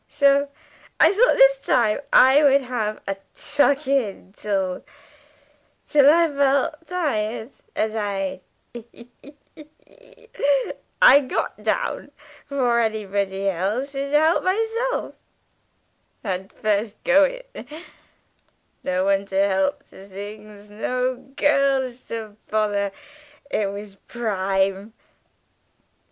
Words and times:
So 0.09 0.49
I 0.99 1.11
thought 1.13 1.35
this 1.37 1.59
time 1.59 1.99
I 2.11 2.41
would 2.43 2.61
have 2.61 2.99
a 3.07 3.17
tuck 3.35 3.85
in 3.87 4.33
till 4.35 4.83
till 5.85 6.09
I 6.09 6.27
felt 6.27 6.87
tired, 6.87 7.51
and 7.75 7.95
I 7.95 8.41
he 8.73 8.87
he 9.21 9.33
he 9.55 9.67
I 11.03 11.19
got 11.19 11.61
down 11.61 12.09
'fore 12.49 12.79
anybody 12.79 13.47
elsh 13.47 13.93
and 13.93 14.11
helped 14.11 14.47
myshelf. 14.47 15.13
Had 16.23 16.51
first 16.51 17.03
go 17.03 17.25
in. 17.53 17.67
No 18.83 19.05
one 19.05 19.27
to 19.27 19.47
help 19.47 19.83
to 19.89 20.07
thingsh. 20.07 20.67
No 20.71 21.17
girlsh 21.35 21.99
to 22.07 22.35
bother. 22.49 22.91
It 23.51 23.67
was 23.71 23.97
prime! 24.07 24.93